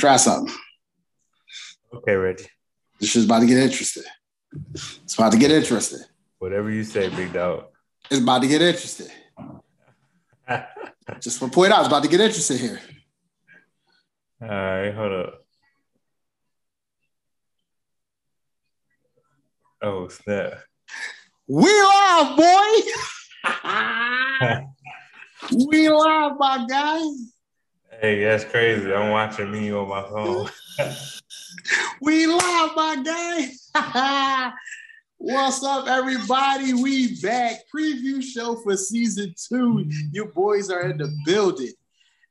[0.00, 0.54] try something.
[1.92, 2.46] Okay, Reggie.
[2.98, 4.04] This shit's about to get interesting.
[4.72, 6.00] It's about to get interesting.
[6.38, 7.64] Whatever you say, big dog.
[8.10, 9.08] It's about to get interesting.
[11.20, 12.80] Just want to point out, it's about to get interesting here.
[14.42, 15.34] All right, hold up.
[19.82, 20.54] Oh snap!
[21.46, 22.80] We live, boy.
[25.66, 27.29] we live, my guys.
[28.00, 28.94] Hey, that's crazy.
[28.94, 30.48] I'm watching me on my phone.
[32.00, 34.52] we live, my guy.
[35.18, 36.72] What's up, everybody?
[36.72, 37.56] We back.
[37.74, 39.84] Preview show for season two.
[40.12, 41.72] You boys are in the building.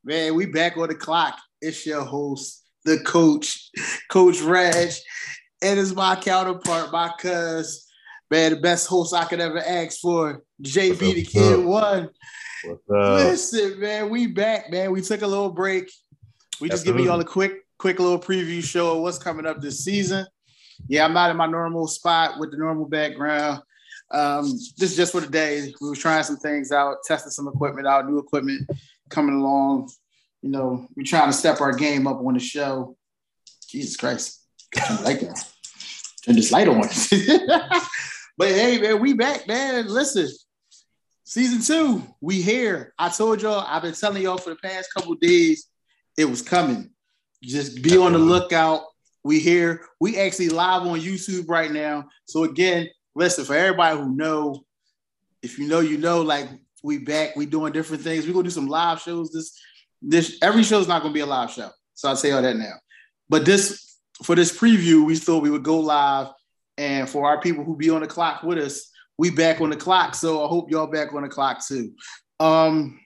[0.04, 1.38] Man, we back on the clock.
[1.62, 3.70] It's your host, the coach,
[4.10, 4.92] Coach Reg.
[5.62, 7.86] And it's my counterpart, my cuz,
[8.30, 10.44] man, the best host I could ever ask for.
[10.62, 12.10] JB the Kid One.
[12.88, 14.92] Listen, man, we back, man.
[14.92, 15.92] We took a little break.
[16.60, 19.84] We just giving y'all a quick, quick little preview show of what's coming up this
[19.84, 20.26] season.
[20.88, 23.62] Yeah, I'm not in my normal spot with the normal background.
[24.12, 25.74] Um, this is just for the day.
[25.80, 28.70] We were trying some things out, testing some equipment out, new equipment
[29.10, 29.90] coming along.
[30.42, 32.98] You know, we're trying to step our game up on the show.
[33.70, 34.44] Jesus Christ.
[35.04, 35.46] like that.
[36.26, 36.84] Turn this light on.
[38.40, 39.90] but hey, man, we back, man.
[39.90, 40.30] Listen,
[41.26, 42.94] season two, we here.
[42.98, 45.68] I told y'all, I've been telling y'all for the past couple days,
[46.18, 46.90] it was coming.
[47.44, 48.84] Just be on the lookout.
[49.26, 49.82] We here.
[50.00, 52.08] We actually live on YouTube right now.
[52.28, 54.64] So again, listen for everybody who know.
[55.42, 56.22] If you know, you know.
[56.22, 56.48] Like
[56.82, 57.36] we back.
[57.36, 58.26] We doing different things.
[58.26, 59.34] We gonna do some live shows.
[59.34, 59.60] This
[60.02, 61.72] this every show is not gonna be a live show.
[61.94, 62.76] So I'll tell you all that now.
[63.28, 66.28] But this for this preview, we thought we would go live.
[66.80, 69.76] And for our people who be on the clock with us, we back on the
[69.76, 70.16] clock.
[70.16, 71.92] So I hope y'all back on the clock too.
[72.40, 73.02] Um,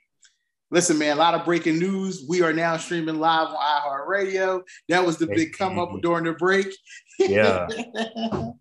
[0.69, 2.23] listen, man, a lot of breaking news.
[2.29, 4.61] We are now streaming live on iHeartRadio.
[4.89, 6.67] That was the big come up during the break.
[7.17, 7.67] Yeah.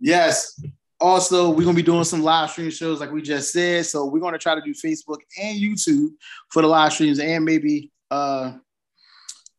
[0.00, 0.60] yes.
[0.98, 3.86] Also, we're gonna be doing some live stream shows like we just said.
[3.86, 6.08] So we're gonna try to do Facebook and YouTube
[6.50, 8.54] for the live streams and maybe uh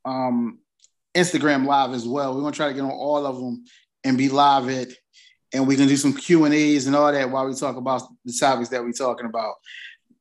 [0.04, 0.60] um
[1.16, 2.36] Instagram live as well.
[2.36, 3.64] We're gonna try to get on all of them
[4.08, 4.94] and be live it,
[5.54, 8.04] and we can do some Q and A's and all that while we talk about
[8.26, 9.56] the topics that we're talking about.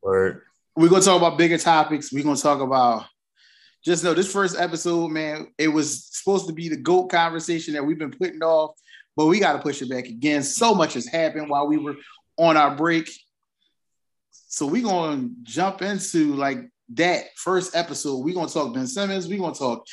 [0.03, 0.43] Word.
[0.75, 2.13] We're gonna talk about bigger topics.
[2.13, 3.07] We're gonna talk about
[3.85, 5.53] just know this first episode, man.
[5.57, 8.73] It was supposed to be the goat conversation that we've been putting off,
[9.17, 10.43] but we got to push it back again.
[10.43, 11.95] So much has happened while we were
[12.37, 13.09] on our break.
[14.33, 16.59] So we're gonna jump into like
[16.95, 18.25] that first episode.
[18.25, 19.29] We're gonna talk Ben Simmons.
[19.29, 19.87] We're gonna talk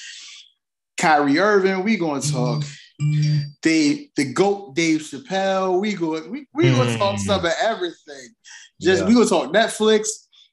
[0.97, 1.83] Kyrie Irving.
[1.83, 2.63] We're gonna talk
[3.01, 3.41] Mm.
[3.61, 5.79] Dave, the GOAT Dave Chappelle.
[5.79, 7.19] We go we, we gonna talk mm.
[7.19, 8.29] some of everything.
[8.81, 9.07] Just yeah.
[9.07, 10.07] we gonna talk Netflix.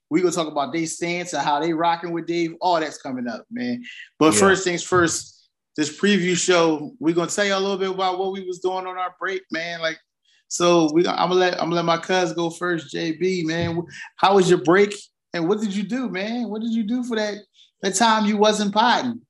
[0.09, 2.55] We gonna talk about Dave stance and how they rocking with Dave.
[2.59, 3.83] All that's coming up, man.
[4.17, 4.39] But yeah.
[4.39, 8.31] first things first, this preview show, we're gonna tell you a little bit about what
[8.31, 9.79] we was doing on our break, man.
[9.79, 9.99] Like,
[10.47, 13.81] so we I'm gonna let I'm gonna let my cuz go first, JB, man.
[14.15, 14.95] How was your break?
[15.33, 16.49] And what did you do, man?
[16.49, 17.35] What did you do for that
[17.83, 19.21] that time you wasn't potting?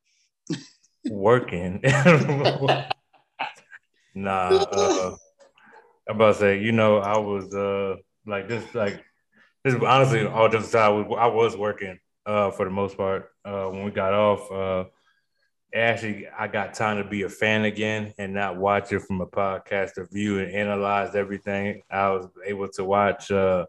[1.10, 1.82] working.
[4.14, 5.16] nah, uh,
[6.10, 7.96] I'm about to say, you know, I was uh
[8.26, 9.04] like this, like
[9.64, 9.76] this.
[9.76, 13.30] Honestly, all just aside, I was working uh for the most part.
[13.44, 14.86] Uh, when we got off, uh,
[15.74, 19.28] actually, I got time to be a fan again and not watch it from a
[19.28, 21.82] podcast view and analyze everything.
[21.90, 23.66] I was able to watch uh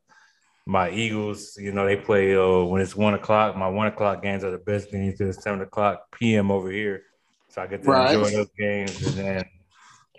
[0.66, 3.56] my Eagles, you know, they play uh, when it's one o'clock.
[3.56, 5.20] My one o'clock games are the best games.
[5.20, 6.50] It's seven o'clock p.m.
[6.50, 7.02] over here.
[7.48, 8.14] So I get to right.
[8.14, 9.44] enjoy those games, and then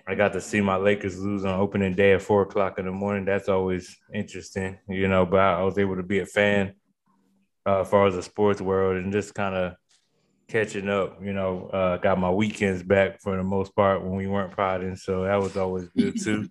[0.05, 2.91] I got to see my Lakers lose on opening day at four o'clock in the
[2.91, 3.23] morning.
[3.23, 5.25] That's always interesting, you know.
[5.25, 6.73] But I was able to be a fan
[7.65, 9.75] uh, as far as the sports world and just kind of
[10.50, 11.19] catching up.
[11.23, 14.97] You know, uh, got my weekends back for the most part when we weren't prodding,
[14.97, 16.49] so that was always good too.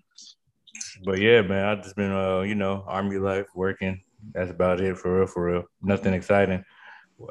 [1.05, 4.01] but yeah, man, I've just been, uh, you know, army life working.
[4.33, 5.65] That's about it for real, for real.
[5.83, 6.65] Nothing exciting,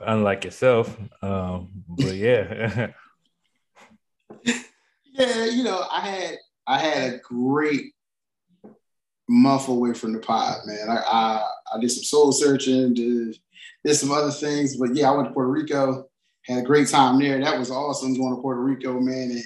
[0.06, 0.96] unlike yourself.
[1.24, 2.92] Um, but yeah.
[5.12, 6.38] yeah, you know, I had
[6.68, 7.94] I had a great
[9.28, 10.90] month away from the pod, man.
[10.90, 13.38] I I, I did some soul searching, did,
[13.86, 16.10] did some other things, but yeah, I went to Puerto Rico,
[16.46, 17.40] had a great time there.
[17.40, 19.44] That was awesome going to Puerto Rico, man, and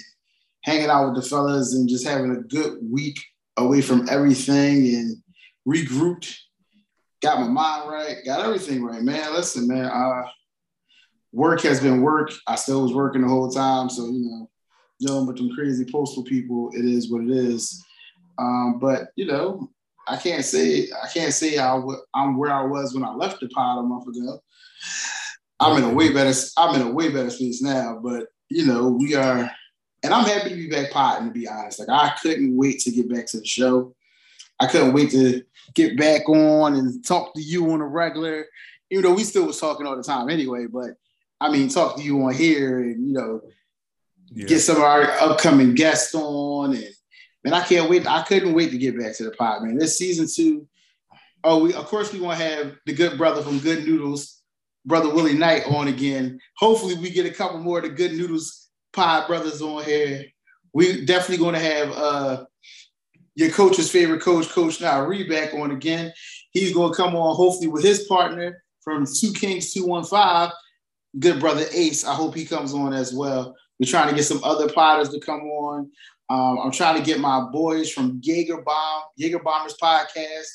[0.62, 3.18] hanging out with the fellas and just having a good week
[3.56, 5.16] away from everything and
[5.66, 6.34] regrouped.
[7.22, 9.32] Got my mind right, got everything right, man.
[9.32, 10.28] Listen, man, uh,
[11.32, 12.30] work has been work.
[12.46, 14.50] I still was working the whole time, so you know,
[15.00, 17.84] dealing with them crazy postal people, it is what it is.
[18.38, 19.70] Um, but you know,
[20.06, 21.76] I can't say I can't say I
[22.14, 24.38] am where I was when I left the pod a month ago.
[25.58, 28.88] I'm in a way better I'm in a way better space now, but you know
[28.88, 29.50] we are,
[30.02, 31.28] and I'm happy to be back potting.
[31.28, 33.94] To be honest, like I couldn't wait to get back to the show.
[34.60, 35.42] I couldn't wait to
[35.74, 38.46] get back on and talk to you on a regular,
[38.90, 40.66] even though we still was talking all the time anyway.
[40.66, 40.90] But
[41.40, 43.40] I mean, talk to you on here and you know
[44.32, 44.46] yeah.
[44.46, 46.88] get some of our upcoming guests on and
[47.46, 48.06] man, I can't wait.
[48.06, 49.78] I couldn't wait to get back to the pod, man.
[49.78, 50.66] This season two.
[51.44, 54.42] Oh, we of course we want to have the good brother from Good Noodles,
[54.84, 56.40] brother Willie Knight, on again.
[56.56, 60.24] Hopefully, we get a couple more of the Good Noodles pod brothers on here.
[60.74, 62.44] We definitely going to have uh,
[63.36, 66.12] your coach's favorite coach, Coach Nari, back on again.
[66.50, 70.50] He's going to come on hopefully with his partner from Two Kings Two One Five,
[71.16, 72.04] good brother Ace.
[72.04, 73.54] I hope he comes on as well.
[73.78, 75.90] We're trying to get some other potters to come on.
[76.28, 80.46] Um, I'm trying to get my boys from Jaeger Bomb, Jaeger Bombers podcast.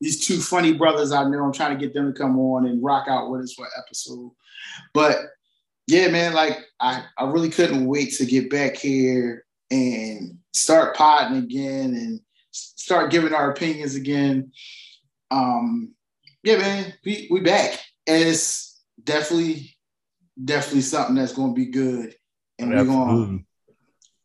[0.00, 1.44] These two funny brothers I know.
[1.44, 3.72] I'm trying to get them to come on and rock out with us for an
[3.78, 4.30] episode.
[4.94, 5.18] But
[5.86, 11.38] yeah, man, like I, I really couldn't wait to get back here and start potting
[11.38, 12.20] again and
[12.52, 14.52] start giving our opinions again.
[15.30, 15.94] Um,
[16.42, 17.78] yeah, man, we we back.
[18.06, 19.76] And it's definitely,
[20.42, 22.14] definitely something that's gonna be good.
[22.58, 23.38] And we're gonna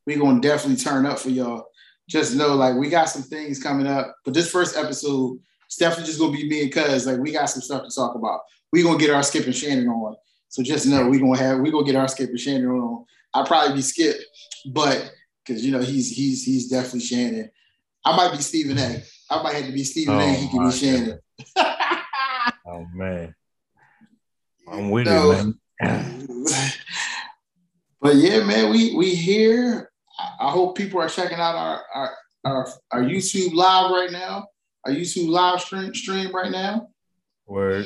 [0.05, 1.67] we're gonna definitely turn up for y'all.
[2.09, 4.15] Just know, like, we got some things coming up.
[4.25, 7.07] But this first episode, it's definitely just gonna be me and Cuz.
[7.07, 8.41] Like, we got some stuff to talk about.
[8.71, 10.15] we gonna get our Skip and Shannon on.
[10.49, 13.05] So just know we gonna have we gonna get our Skip and Shannon on.
[13.33, 14.17] I'll probably be Skip,
[14.71, 15.11] but
[15.43, 17.49] because you know he's he's he's definitely Shannon.
[18.05, 19.03] I might be Stephen A.
[19.29, 20.33] I might have to be Stephen oh, A.
[20.33, 21.19] He can be Shannon.
[22.67, 23.33] oh man,
[24.69, 26.27] I'm with you, man.
[28.03, 29.89] but yeah, man, we we here.
[30.39, 34.45] I hope people are checking out our, our our our, YouTube live right now.
[34.85, 36.89] Our YouTube live stream stream right now.
[37.47, 37.85] Word.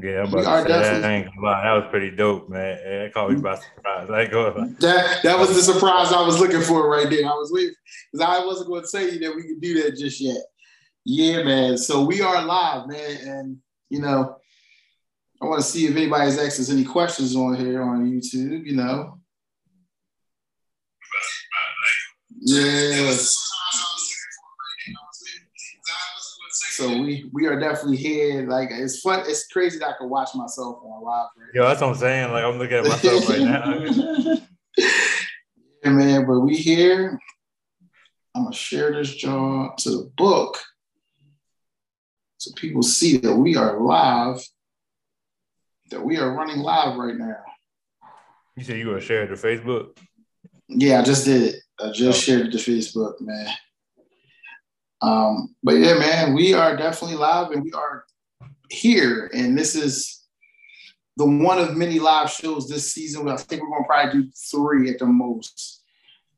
[0.00, 1.62] Yeah, I'm about to say, that, I ain't gonna lie.
[1.64, 2.78] That was pretty dope, man.
[2.82, 4.08] That caught me by surprise.
[4.08, 4.54] I go.
[4.80, 7.26] That that was the surprise I was looking for right there.
[7.26, 7.74] I was waiting
[8.10, 10.38] because I wasn't going to say that we could do that just yet.
[11.04, 11.76] Yeah, man.
[11.76, 13.56] So we are live, man, and
[13.90, 14.36] you know,
[15.42, 18.64] I want to see if anybody's asked us any questions on here on YouTube.
[18.64, 19.17] You know,
[22.40, 23.34] Yes.
[26.50, 28.48] So we we are definitely here.
[28.48, 29.24] Like it's fun.
[29.26, 31.28] It's crazy that I can watch myself on live.
[31.36, 32.32] Right Yo, that's what I'm saying.
[32.32, 34.36] Like I'm looking at myself right now.
[35.84, 36.26] yeah, man.
[36.26, 37.18] But we here.
[38.34, 40.58] I'm gonna share this job to the book
[42.36, 44.40] so people see that we are live.
[45.90, 47.38] That we are running live right now.
[48.56, 49.98] You said you gonna share it to Facebook?
[50.68, 51.62] Yeah, I just did it.
[51.80, 53.48] I just shared it to Facebook, man.
[55.00, 58.04] Um, but yeah, man, we are definitely live and we are
[58.70, 59.30] here.
[59.32, 60.26] And this is
[61.16, 63.28] the one of many live shows this season.
[63.28, 65.82] I think we're gonna probably do three at the most.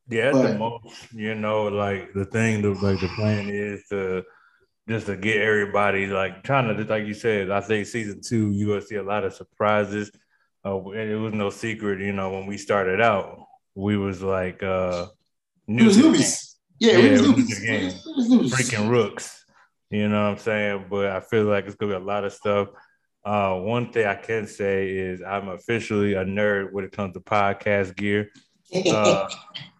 [0.09, 1.13] Yeah, but, at the most.
[1.13, 4.25] You know, like the thing, the, like the plan is to
[4.89, 7.51] just to get everybody like trying to, like you said.
[7.51, 10.11] I think season two, you're gonna see a lot of surprises.
[10.65, 15.07] Uh, it was no secret, you know, when we started out, we was like uh
[15.71, 16.57] new newbies.
[16.79, 17.63] Yeah, yeah, we was newbies.
[17.63, 17.91] Game.
[18.49, 19.45] Freaking rooks.
[19.91, 20.87] You know what I'm saying?
[20.91, 22.69] But I feel like it's gonna be a lot of stuff.
[23.25, 27.21] Uh, one thing I can say is I'm officially a nerd when it comes to
[27.21, 28.31] podcast gear.
[28.73, 29.29] Uh,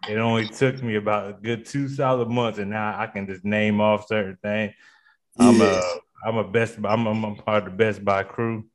[0.09, 3.45] it only took me about a good two solid months, and now I can just
[3.45, 4.73] name off certain things.
[5.39, 5.81] I'm a
[6.25, 8.65] I'm a best I'm, I'm part of the Best Buy crew.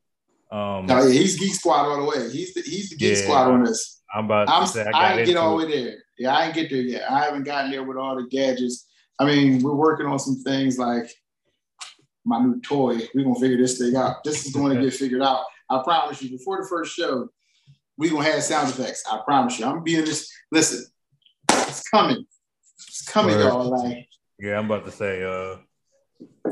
[0.49, 2.31] Um, no, yeah, he's Geek Squad all the way.
[2.31, 3.96] He's the he's the Geek yeah, Squad on this.
[4.13, 5.97] I'm about I'm, to say I, I didn't get all the way there.
[6.17, 7.11] Yeah, I didn't get there yet.
[7.11, 8.87] I haven't gotten there with all the gadgets.
[9.19, 11.11] I mean, we're working on some things like
[12.25, 12.99] my new toy.
[13.13, 14.23] We're gonna figure this thing out.
[14.23, 15.43] This is going to get figured out.
[15.69, 16.29] I promise you.
[16.29, 17.29] Before the first show,
[17.97, 19.03] we're gonna have sound effects.
[19.11, 19.65] I promise you.
[19.65, 20.31] I'm being this.
[20.51, 20.85] Listen,
[21.51, 22.25] it's coming.
[22.87, 23.43] It's coming, Word.
[23.43, 23.83] y'all.
[23.83, 24.07] Like,
[24.39, 25.23] yeah, I'm about to say.
[25.23, 25.57] uh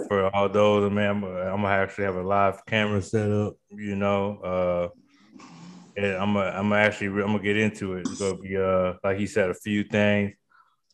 [0.08, 3.56] for all those, man, I'm, I'm gonna actually have a live camera set up.
[3.72, 4.90] You know, uh
[5.96, 8.02] and I'm gonna I'm actually I'm gonna get into it.
[8.02, 10.34] It's gonna be uh like he said a few things.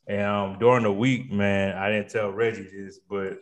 [0.08, 3.38] And um, during the week, man, I didn't tell Reggie this, but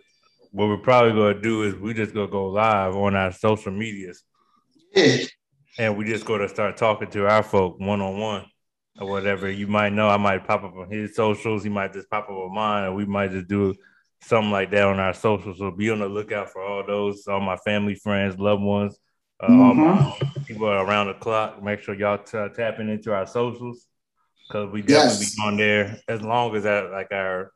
[0.52, 4.24] what we're probably gonna do is we just gonna go live on our social medias.
[4.94, 5.18] Yeah.
[5.78, 8.46] And we just gonna start talking to our folk one on one
[9.00, 9.50] or whatever.
[9.50, 12.32] You might know I might pop up on his socials, he might just pop up
[12.32, 13.76] on mine, and we might just do
[14.22, 15.60] something like that on our socials.
[15.60, 19.00] So be on the lookout for all those, all my family, friends, loved ones
[19.40, 20.44] uh, mm-hmm.
[20.44, 21.62] people around the clock.
[21.64, 23.86] Make sure y'all t- tapping into our socials
[24.48, 25.36] because we definitely yes.
[25.36, 27.52] be on there as long as that like our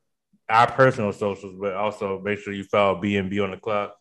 [0.49, 3.95] our personal socials, but also make sure you follow BNB on the clock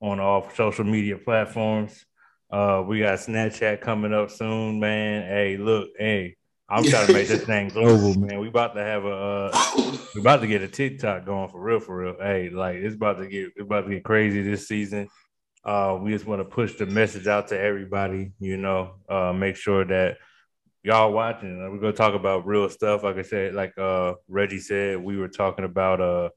[0.00, 2.04] on all social media platforms.
[2.50, 5.22] Uh, we got Snapchat coming up soon, man.
[5.22, 6.36] Hey, look, hey,
[6.68, 8.38] I'm trying to make this thing global, man.
[8.38, 11.80] We about to have a, uh, we about to get a TikTok going for real,
[11.80, 12.16] for real.
[12.20, 15.08] Hey, like it's about to get, it's about to get crazy this season.
[15.66, 18.30] Uh, we just want to push the message out to everybody.
[18.38, 20.18] You know, uh, make sure that
[20.84, 21.58] y'all watching.
[21.58, 23.02] We're gonna talk about real stuff.
[23.02, 26.28] Like I said, like uh, Reggie said, we were talking about uh,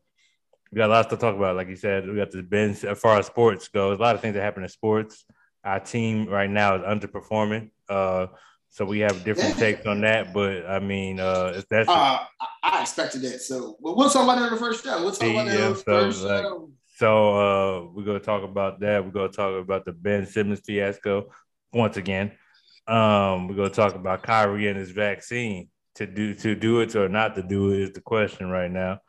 [0.72, 1.56] we got lots to talk about.
[1.56, 2.72] Like you said, we got the Ben.
[2.72, 5.24] As far as sports goes, a lot of things that happen in sports.
[5.64, 7.70] Our team right now is underperforming.
[7.88, 8.28] Uh,
[8.70, 12.20] so we have different takes on that, but I mean, uh, that's uh,
[12.64, 13.42] I expected that.
[13.42, 15.02] So but we'll talk about that in the first show.
[15.02, 16.70] We'll talk about that first like, show.
[17.00, 19.06] So uh, we're gonna talk about that.
[19.06, 21.30] We're gonna talk about the Ben Simmons fiasco
[21.72, 22.34] once again.
[22.88, 25.70] Um, we're gonna talk about Kyrie and his vaccine.
[25.96, 29.00] To do to do it or not to do it is the question right now.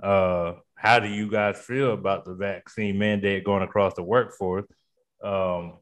[0.00, 4.66] Uh, how do you guys feel about the vaccine mandate going across the workforce?
[5.20, 5.78] Um,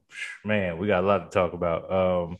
[0.47, 1.93] man, we got a lot to talk about.
[1.93, 2.39] Um,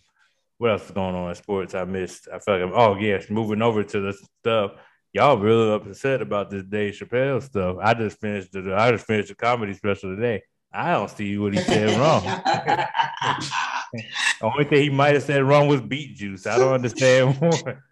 [0.57, 1.75] what else is going on in sports?
[1.75, 2.29] I missed.
[2.33, 4.71] I felt like, oh yes, moving over to the stuff.
[5.15, 7.77] Y'all really upset about this Dave Chappelle stuff.
[7.81, 10.43] I just finished the I just finished the comedy special today.
[10.73, 12.23] I don't see what he said wrong.
[12.25, 14.07] the
[14.43, 16.47] only thing he might have said wrong was beet juice.
[16.47, 17.83] I don't understand more.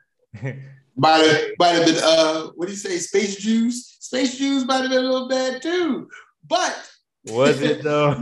[0.95, 3.97] might have might have been uh what do you say, space juice?
[4.01, 6.09] Space juice might have been a little bad too.
[6.47, 6.91] But
[7.29, 8.11] was it though?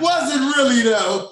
[0.00, 1.30] wasn't really though.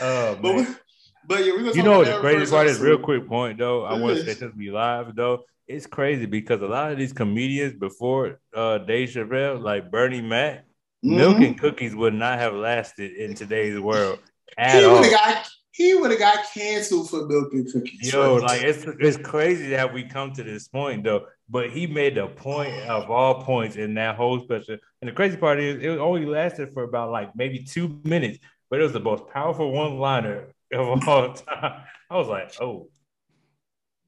[0.00, 0.78] Oh, but,
[1.26, 2.78] but yeah, we're you know what the crazy part is.
[2.80, 6.62] Real quick point though, I want to say since we live though, it's crazy because
[6.62, 10.60] a lot of these comedians before uh Dave Chappelle, like Bernie Mac,
[11.04, 11.16] mm-hmm.
[11.16, 14.18] milk and cookies would not have lasted in today's world
[14.58, 15.02] at he all.
[15.02, 18.12] Got, he would have got canceled for milk and cookies.
[18.12, 21.26] Yo, like it's it's crazy that we come to this point though.
[21.48, 24.78] But he made a point of all points in that whole special.
[25.00, 28.80] And the crazy part is it only lasted for about like maybe two minutes, but
[28.80, 31.82] it was the most powerful one-liner of all time.
[32.10, 32.88] I was like, oh,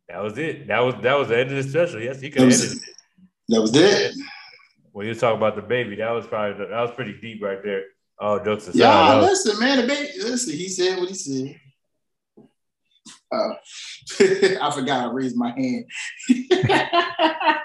[0.09, 0.67] that was it.
[0.69, 2.01] That was that was the end of the special.
[2.01, 2.95] Yes, he could have ended it.
[3.49, 4.15] That was it.
[4.93, 7.85] When you talk about the baby, that was probably that was pretty deep right there.
[8.21, 8.79] Oh, jokes aside.
[8.79, 10.11] Yeah, listen, man, the baby.
[10.19, 11.61] Listen, he said what he said.
[13.31, 13.55] Uh,
[14.61, 15.85] I forgot I raised my hand.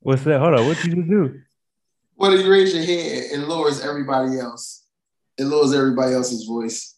[0.00, 0.40] What's that?
[0.40, 0.66] Hold on.
[0.66, 1.40] What did you do?
[2.14, 4.84] What Well, you raise your hand, it lowers everybody else.
[5.36, 6.96] It lowers everybody else's voice.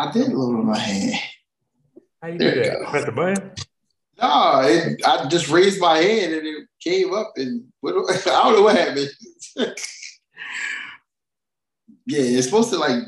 [0.00, 1.22] I did lower my hand.
[2.22, 2.88] How you there do that?
[2.88, 3.52] Press the button?
[4.20, 7.94] No, it, I just raised my hand and it came up and what,
[8.26, 9.10] I don't know what happened.
[12.06, 13.02] yeah, it's supposed to like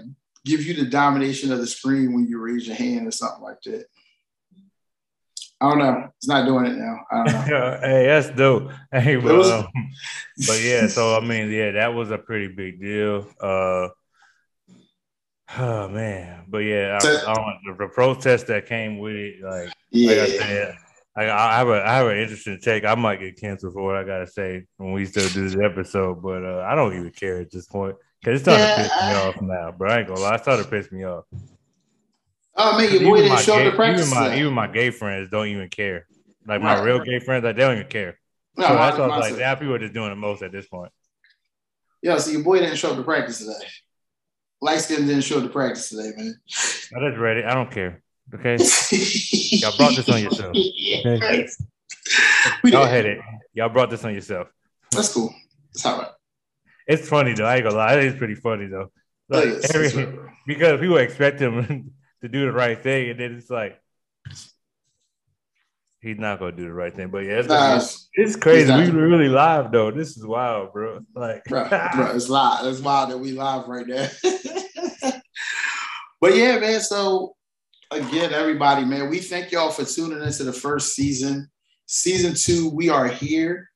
[0.44, 3.62] give you the domination of the screen when you raise your hand or something like
[3.64, 3.86] that.
[5.62, 6.08] I don't know.
[6.18, 7.00] It's not doing it now.
[7.10, 7.78] I don't know.
[7.82, 8.70] hey, that's dope.
[8.92, 9.68] Hey, but, um,
[10.46, 13.28] but yeah, so I mean, yeah, that was a pretty big deal.
[13.40, 13.88] Uh,
[15.58, 20.08] oh man, but yeah, I, I the protest that came with it, like, yeah.
[20.08, 20.76] like I said,
[21.16, 22.84] I, I, have a I have an interesting take.
[22.84, 26.22] I might get canceled for what I gotta say when we still do this episode,
[26.22, 29.02] but uh, I don't even care at this point because it's starting yeah, to piss
[29.02, 29.90] me off now, bro.
[29.90, 31.24] I ain't gonna lie, it's starting to piss me off.
[32.56, 34.10] Oh man, your boy didn't show gay, to practice.
[34.10, 36.06] Even my, even my gay friends don't even care.
[36.46, 36.84] Like my right.
[36.84, 38.18] real gay friends, like they don't even care.
[38.56, 39.40] No, so that's what I was like.
[39.40, 40.92] Now people are just doing the most at this point.
[42.02, 43.66] Yeah, so your boy didn't show up to practice today.
[44.62, 46.40] Light skin didn't show up to practice today, man.
[46.46, 47.42] I just ready.
[47.42, 48.00] I don't care.
[48.32, 48.56] Okay.
[49.58, 50.56] Y'all brought this on yourself.
[50.56, 51.48] Okay?
[52.64, 53.18] Y'all had it.
[53.54, 54.46] Y'all brought this on yourself.
[54.92, 55.34] That's cool.
[55.74, 56.10] It's all right.
[56.86, 57.44] It's funny though.
[57.44, 57.94] I ain't gonna lie.
[57.94, 58.92] It is pretty funny though.
[59.28, 61.92] Like, every, because people expect him
[62.22, 63.80] to do the right thing, and then it's like
[66.00, 67.08] he's not gonna do the right thing.
[67.08, 68.72] But yeah, it's, nah, it's, it's crazy.
[68.72, 69.90] We really live though.
[69.90, 71.00] This is wild, bro.
[71.14, 72.64] Like, bro, bro, it's live.
[72.66, 74.08] It's wild that we live right now.
[76.22, 76.80] But yeah, man.
[76.80, 77.34] So
[77.90, 81.50] again, everybody, man, we thank y'all for tuning into the first season.
[81.86, 83.68] Season two, we are here.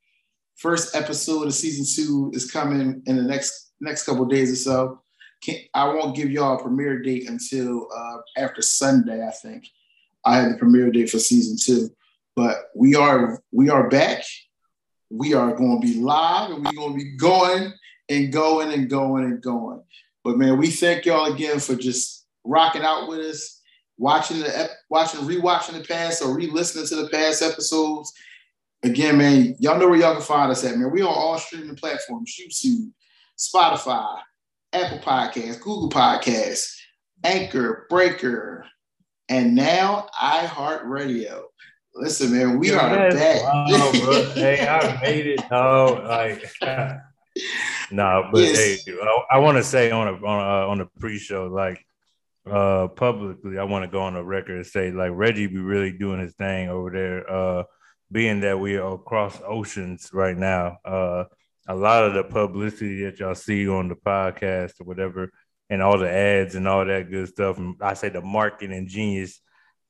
[0.54, 5.02] First episode of season two is coming in the next next couple days or so.
[5.42, 9.26] Can't, I won't give y'all a premiere date until uh, after Sunday.
[9.26, 9.66] I think
[10.24, 11.90] I have the premiere date for season two.
[12.36, 14.22] But we are we are back.
[15.10, 17.72] We are going to be live, and we're going to be going
[18.08, 19.82] and going and going and going.
[20.22, 23.56] But man, we thank y'all again for just rocking out with us
[23.98, 28.12] watching the watching rewatching the past or re-listening to the past episodes.
[28.82, 30.90] Again, man, y'all know where y'all can find us at, man.
[30.92, 32.90] We on all streaming platforms: YouTube,
[33.38, 34.18] Spotify,
[34.72, 36.76] Apple Podcasts, Google Podcasts,
[37.24, 38.66] Anchor, Breaker,
[39.28, 41.42] and now iHeartRadio.
[41.94, 43.42] Listen, man, we are back.
[43.42, 43.66] Wow,
[44.34, 45.40] hey, I made it.
[45.50, 46.44] Oh, like,
[47.90, 48.84] nah, but yes.
[48.84, 51.85] hey, I, I want to say on a on a, on the pre-show, like,
[52.50, 55.92] uh, publicly, I want to go on the record and say, like, Reggie be really
[55.92, 57.30] doing his thing over there.
[57.30, 57.64] Uh,
[58.10, 61.24] being that we are across oceans right now, uh,
[61.68, 65.30] a lot of the publicity that y'all see on the podcast or whatever,
[65.68, 67.58] and all the ads and all that good stuff.
[67.58, 69.40] And I say the marketing genius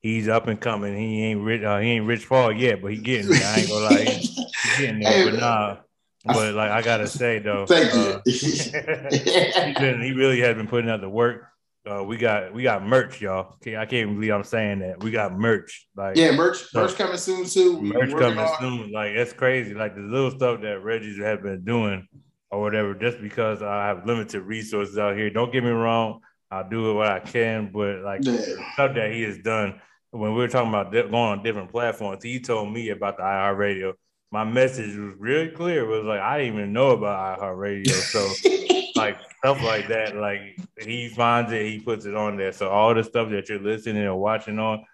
[0.01, 0.97] he's up and coming.
[0.97, 1.63] He ain't rich.
[1.63, 3.43] Uh, he ain't Rich Paul yet, but he getting there.
[3.43, 5.11] I ain't gonna lie, he, he getting there.
[5.11, 5.77] Hey, but nah.
[6.25, 8.33] But like I gotta say though, thank uh, you.
[8.33, 11.43] he been he really has been putting out the work.
[11.87, 13.53] Uh, we got we got merch, y'all.
[13.55, 15.03] Okay, I can't believe I'm saying that.
[15.03, 15.87] We got merch.
[15.95, 17.81] Like yeah, merch merch coming soon too.
[17.81, 18.59] merch coming on.
[18.59, 18.91] soon.
[18.91, 19.73] Like that's crazy.
[19.73, 22.07] Like the little stuff that Reggie's have been doing
[22.51, 25.29] or whatever, just because I have limited resources out here.
[25.29, 26.21] Don't get me wrong.
[26.51, 28.39] I'll do what I can, but like yeah.
[28.73, 32.39] stuff that he has done when we were talking about going on different platforms, he
[32.39, 33.93] told me about the iHeartRadio.
[34.31, 35.83] My message was really clear.
[35.83, 37.91] It was like I didn't even know about iHeartRadio.
[37.91, 38.66] So
[38.97, 42.51] like stuff like that, like he finds it, he puts it on there.
[42.51, 44.85] So all the stuff that you're listening or watching on,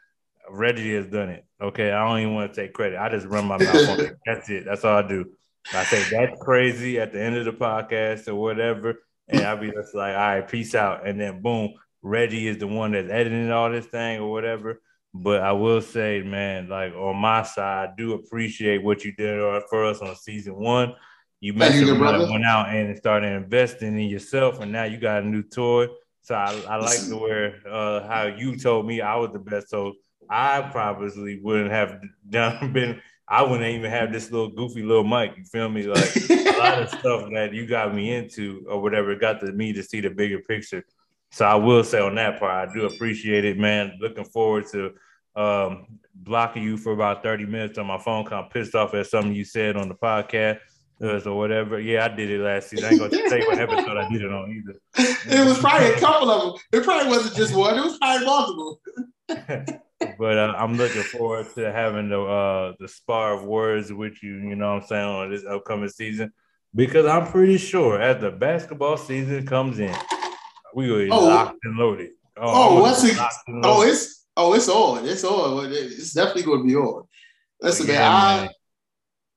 [0.49, 1.45] Reggie has done it.
[1.61, 1.91] Okay.
[1.91, 2.99] I don't even want to take credit.
[2.99, 4.17] I just run my mouth on it.
[4.25, 4.65] That's it.
[4.65, 5.25] That's all I do.
[5.73, 8.95] I say that's crazy at the end of the podcast or whatever.
[9.29, 11.07] And I'll be just like, all right, peace out.
[11.07, 14.81] And then boom, Reggie is the one that's editing all this thing or whatever.
[15.13, 19.39] But I will say, man, like on my side, I do appreciate what you did
[19.69, 20.95] for us on season one.
[21.43, 25.25] You mentioned you, went out and started investing in yourself, and now you got a
[25.25, 25.87] new toy.
[26.21, 29.67] So I, I like the way uh, how you told me I was the best.
[29.67, 29.95] So
[30.29, 33.01] I probably wouldn't have done been.
[33.27, 35.35] I wouldn't even have this little goofy little mic.
[35.35, 35.83] You feel me?
[35.83, 39.73] Like a lot of stuff that you got me into or whatever got to me
[39.73, 40.85] to see the bigger picture.
[41.33, 43.97] So I will say on that part, I do appreciate it, man.
[43.99, 44.93] Looking forward to
[45.35, 49.07] um, blocking you for about 30 minutes on my phone, kind of pissed off at
[49.07, 50.59] something you said on the podcast
[51.01, 51.79] or whatever.
[51.79, 52.85] Yeah, I did it last season.
[52.85, 54.79] I ain't gonna say what episode I did it on either.
[55.29, 56.61] It was probably a couple of them.
[56.71, 57.77] It probably wasn't just one.
[57.77, 58.81] It was probably multiple.
[60.17, 64.35] but uh, I'm looking forward to having the uh, the spar of words with you.
[64.35, 66.31] You know what I'm saying on this upcoming season
[66.75, 69.95] because I'm pretty sure as the basketball season comes in
[70.75, 72.11] we were oh, locked and loaded.
[72.37, 73.17] Oh, oh what's it?
[73.63, 75.07] Oh, it's oh, it's on.
[75.07, 75.71] It's on.
[75.71, 77.03] It's definitely going to be on.
[77.61, 78.49] Listen, yeah, man, man, I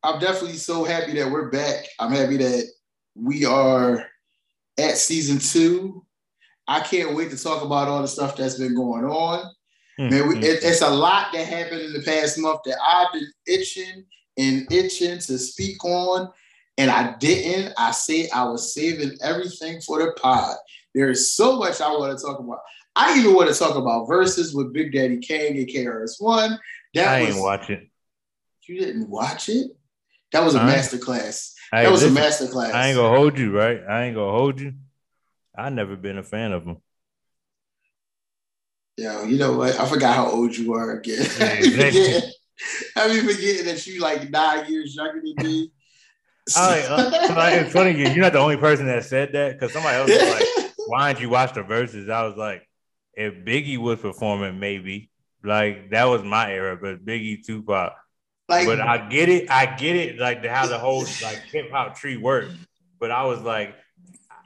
[0.06, 1.88] I'm definitely so happy that we're back.
[1.98, 2.70] I'm happy that
[3.16, 4.06] we are
[4.78, 6.06] at season two.
[6.68, 9.50] I can't wait to talk about all the stuff that's been going on.
[9.98, 10.10] Mm-hmm.
[10.14, 10.42] Man, we, hmm.
[10.44, 14.04] it, it's a lot that happened in the past month that I've been itching
[14.38, 16.30] and itching to speak on,
[16.78, 17.74] and I didn't.
[17.76, 20.54] I said I was saving everything for the pod.
[20.94, 22.60] There is so much I want to talk about.
[22.94, 26.60] I even want to talk about Verzuz with Big Daddy Kane and KRS One.
[26.94, 27.88] That I was, ain't watch it.
[28.68, 29.72] You didn't watch it?
[30.36, 31.54] That was a master class.
[31.72, 32.74] that was listen, a master class.
[32.74, 33.80] I ain't gonna hold you, right?
[33.88, 34.74] I ain't gonna hold you.
[35.56, 36.76] I never been a fan of him.
[38.98, 39.80] Yo, you know what?
[39.80, 41.26] I forgot how old you are again.
[41.40, 42.20] Yeah,
[42.96, 45.72] I be forgetting that you like nine years younger than me.
[46.54, 47.10] All right, uh,
[47.54, 50.72] it's funny you're not the only person that said that because somebody else was like,
[50.86, 52.10] why didn't you watch the Verzuz?
[52.10, 52.68] I was like,
[53.14, 55.10] if Biggie was performing, maybe
[55.42, 57.94] like that was my era, but Biggie, Tupac.
[58.48, 61.70] Like, but I get it, I get it, like the, how the whole like hip
[61.70, 62.52] hop tree works.
[63.00, 63.74] But I was like,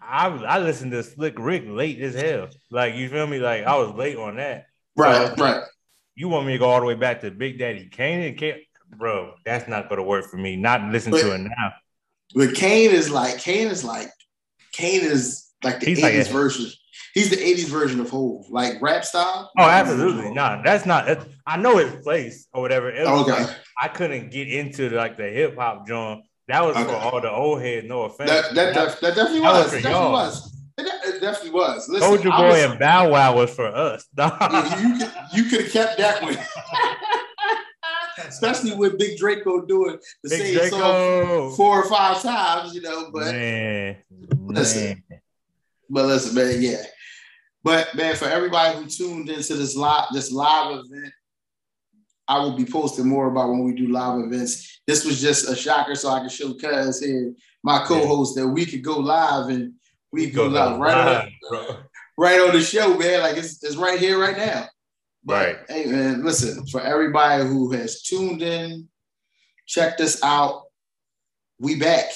[0.02, 2.48] I I listened to Slick Rick late as hell.
[2.70, 3.38] Like you feel me?
[3.38, 4.66] Like I was late on that.
[4.96, 5.62] Right, so, right.
[6.14, 8.62] You want me to go all the way back to Big Daddy Kane and Kane?
[8.96, 10.56] Bro, that's not gonna work for me.
[10.56, 11.72] Not listen but, to it now.
[12.34, 14.08] But Kane is like Kane is like
[14.72, 16.70] Kane is like the He's 80s like a, version.
[17.14, 19.50] He's the 80s version of Hov, like rap style.
[19.58, 20.32] Oh, absolutely.
[20.32, 21.26] No, that's not.
[21.46, 22.90] I know his place or whatever.
[22.90, 23.32] It okay.
[23.32, 26.24] Like, I couldn't get into like the hip hop joint.
[26.48, 26.84] That was okay.
[26.84, 27.86] for all the old heads.
[27.86, 28.30] No offense.
[28.30, 29.72] That, that, that, that definitely was.
[29.72, 30.56] was definitely was.
[30.78, 31.88] It, definitely was.
[31.88, 34.06] Listen, Soulja Boy was, and Bow Wow was for us.
[34.16, 36.36] you could you could have kept that one.
[38.26, 40.78] Especially with Big Draco doing the Big same Draco.
[40.78, 43.10] song four or five times, you know.
[43.12, 43.96] But man,
[44.46, 45.20] listen, man.
[45.88, 46.82] But listen, man, yeah.
[47.62, 51.12] But man, for everybody who tuned into this live this live event,
[52.26, 54.80] I will be posting more about when we do live events.
[54.86, 58.64] This was just a shocker, so I can show Cuz here, my co-host that we
[58.64, 59.74] could go live and
[60.12, 61.76] we could go, go live right on,
[62.16, 63.20] right on the show, man.
[63.20, 64.66] Like it's, it's right here, right now.
[65.24, 65.56] But, right.
[65.68, 68.88] Hey man, listen, for everybody who has tuned in,
[69.66, 70.62] checked us out.
[71.58, 72.06] We back.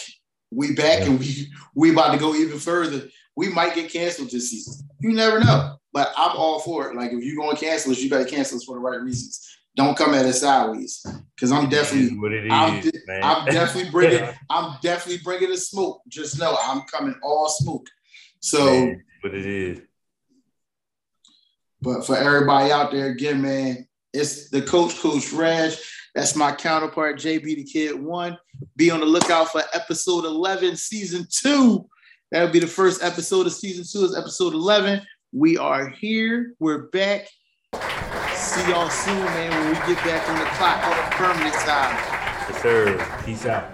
[0.50, 1.06] We back yeah.
[1.06, 3.08] and we we about to go even further.
[3.36, 4.88] We might get canceled this season.
[5.00, 5.76] You never know.
[5.92, 6.96] But I'm all for it.
[6.96, 9.58] Like if you're going to cancel us, you better cancel us for the right reasons.
[9.76, 13.90] Don't come at us sideways, because I'm definitely, what it is, I'm, de- I'm definitely
[13.90, 16.00] bringing, I'm definitely bringing the smoke.
[16.06, 17.88] Just know I'm coming all smoke.
[18.38, 19.80] So, what it is.
[21.82, 25.72] But for everybody out there, again, man, it's the coach, Coach Reg.
[26.14, 28.38] That's my counterpart, JB the Kid One.
[28.76, 31.88] Be on the lookout for episode 11, season two.
[32.34, 35.00] That'll be the first episode of season two, is episode 11.
[35.30, 36.56] We are here.
[36.58, 37.28] We're back.
[38.34, 41.94] See y'all soon, man, when we get back on the clock on the permanent time.
[42.50, 43.22] Yes, sir.
[43.24, 43.73] Peace out.